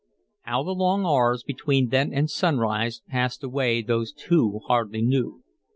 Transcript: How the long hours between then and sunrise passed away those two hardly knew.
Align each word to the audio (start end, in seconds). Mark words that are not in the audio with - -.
How 0.41 0.63
the 0.63 0.71
long 0.73 1.05
hours 1.05 1.43
between 1.43 1.89
then 1.89 2.11
and 2.11 2.27
sunrise 2.27 3.03
passed 3.09 3.43
away 3.43 3.83
those 3.83 4.11
two 4.11 4.61
hardly 4.65 5.03
knew. 5.03 5.43